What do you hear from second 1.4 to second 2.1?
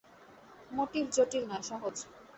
নয়, সহজ।